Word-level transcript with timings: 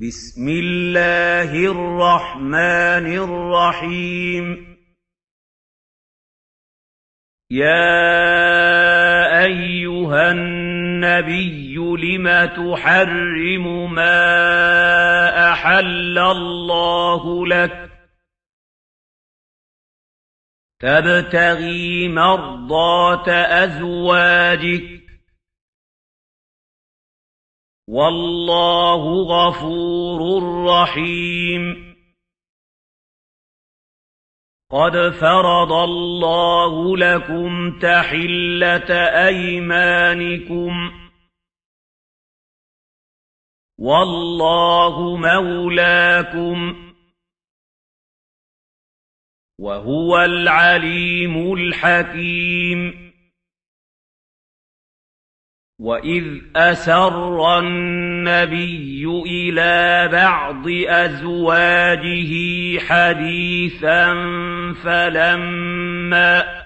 بسم 0.00 0.48
الله 0.48 1.50
الرحمن 1.50 3.06
الرحيم. 3.18 4.76
يا 7.50 7.84
أيها 9.44 10.30
النبي 10.30 11.74
لم 11.76 12.44
تحرم 12.44 13.94
ما 13.94 15.52
أحل 15.52 16.18
الله 16.18 17.46
لك؟ 17.46 17.90
تبتغي 20.80 22.08
مرضاه 22.08 23.30
أزواجك 23.64 24.97
وَاللَّهُ 27.88 29.22
غَفُورٌ 29.22 30.42
رَّحِيمٌ. 30.68 31.88
قَدْ 34.70 34.92
فَرَضَ 35.20 35.72
اللَّهُ 35.72 36.96
لَكُمْ 36.96 37.78
تَحِلَّةَ 37.78 38.94
أَيْمَانِكُمْ. 39.26 40.72
وَاللَّهُ 43.78 45.16
مَوْلَاكُمْ. 45.16 46.88
وَهُوَ 49.58 50.24
الْعَلِيمُ 50.24 51.54
الْحَكِيمُ. 51.54 53.07
وَإِذْ 55.78 56.24
أَسَرَّ 56.56 57.58
النَّبِيُّ 57.58 59.04
إِلَىٰ 59.26 60.08
بَعْضِ 60.12 60.64
أَزْوَاجِهِ 60.88 62.32
حَدِيثًا 62.78 64.14
فَلَمَّا 64.84 66.58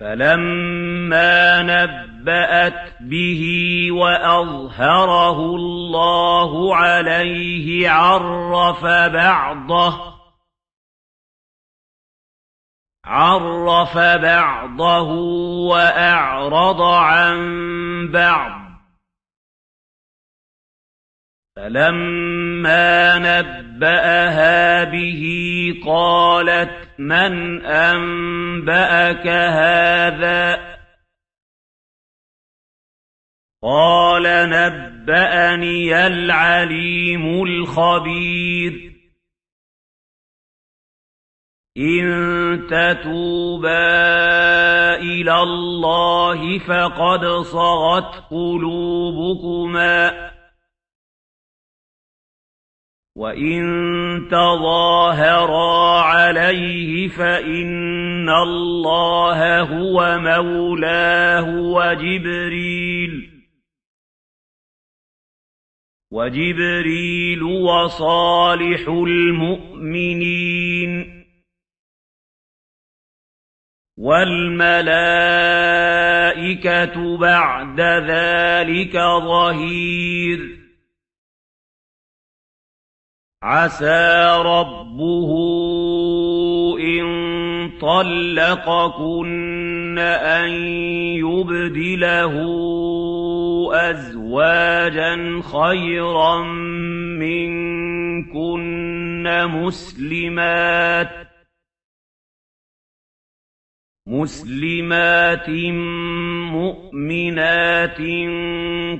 فَلَمَّا 0.00 1.62
نَبَّأَتْ 1.62 2.96
بِهِ 3.00 3.42
وَأَظْهَرَهُ 3.90 5.56
اللَّهُ 5.56 6.76
عَلَيْهِ 6.76 7.88
عَرَّفَ 7.90 8.84
بَعْضَهُ 9.12 10.09
عَرَّفَ 13.04 13.98
بَعْضَهُ 13.98 15.08
وَأَعْرَضَ 15.68 16.82
عَن 16.82 17.38
بَعْضٍ 18.12 18.60
ۖ. 18.60 18.80
فَلَمَّا 21.56 23.18
نَبَّأَهَا 23.18 24.84
بِهِ 24.84 25.24
قَالَتْ 25.86 26.88
مَنْ 26.98 27.64
أَنبَأَكَ 27.66 29.26
هَٰذَا 29.26 30.56
ۖ؟ 30.56 30.80
قَالَ 33.62 34.22
نَبَّأَنِيَ 34.50 36.06
الْعَلِيمُ 36.06 37.42
الْخَبِيرُ. 37.42 38.89
إِن 41.80 42.66
تَتُوبَا 42.66 43.80
إِلَى 44.94 45.42
اللَّهِ 45.42 46.58
فَقَدْ 46.58 47.26
صَغَتْ 47.26 48.24
قُلُوبُكُمَا 48.30 50.10
ۖ. 50.10 50.14
وَإِن 53.16 53.62
تَظَاهَرَا 54.30 56.00
عَلَيْهِ 56.00 57.08
فَإِنَّ 57.08 58.28
اللَّهَ 58.28 59.60
هُوَ 59.60 60.18
مَوْلَاهُ 60.18 61.60
وَجِبْرِيلُ. 61.60 63.30
وَجِبْرِيلُ 66.12 67.42
وَصَالِحُ 67.42 68.88
الْمُؤْمِنِينَ. 68.88 71.19
وَالْمَلَائِكَةُ 74.00 74.96
بَعْدَ 77.16 77.80
ذَٰلِكَ 77.80 78.92
ظَهِيرٌ. 79.26 80.40
عَسَىٰ 83.42 84.42
رَبُّهُ 84.44 85.30
إِن 86.80 87.04
طَلَّقَكُنَّ 87.80 89.98
أَن 89.98 90.50
يُبْدِلَهُ 91.20 92.34
أَزْوَاجًا 93.72 95.42
خَيْرًا 95.42 96.42
مِّنكُنَّ 97.20 99.46
مُسْلِمَاتٍ. 99.46 101.29
مُسْلِمَاتٍ 104.10 105.48
مُّؤْمِنَاتٍ 106.50 108.00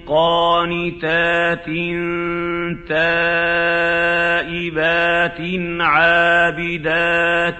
قَانِتَاتٍ 0.07 1.67
تَائِبَاتٍ 2.89 4.21
عَابِدَاتٍ 5.81 7.59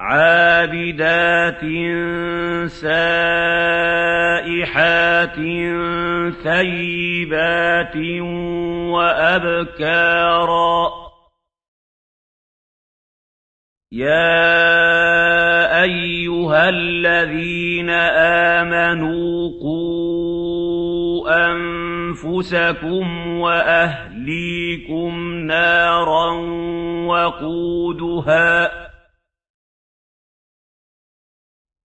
عَابِدَاتٍ 0.00 1.64
سَائِحَاتٍ 2.70 2.98
ثَيِّبَاتٍ 6.44 7.96
وَأَبْكَارًا 8.94 10.24
يَا 13.94 15.82
أَيُّهَا 15.82 16.68
الَّذِينَ 16.68 17.90
آمَنُوا 18.60 19.50
قُوا 19.62 21.30
أَنفُسَكُمْ 21.46 23.28
وَأَهْلِيكُمْ 23.38 25.34
نَارًا 25.46 26.30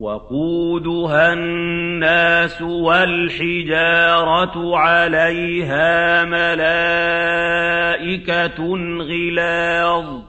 وَقُودُهَا 0.02 1.34
النَّاسُ 1.34 2.62
وَالْحِجَارَةُ 2.62 3.98
عَلَيْهَا 4.78 6.26
مَلَائِكَةٌ 6.26 7.70
غِلَاظٌ 9.02 10.29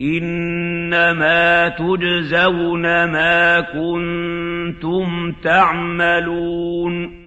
إِنَّمَا 0.00 1.68
تُجْزَوْنَ 1.68 2.82
مَا 3.04 3.60
كُنتُمْ 3.60 5.32
تَعْمَلُونَ 5.42 7.25